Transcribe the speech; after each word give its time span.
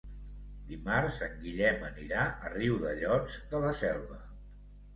Dimarts 0.71 1.19
en 1.25 1.35
Guillem 1.43 1.85
anirà 1.91 2.25
a 2.31 2.51
Riudellots 2.55 3.39
de 3.55 3.63
la 3.69 3.73
Selva. 3.85 4.21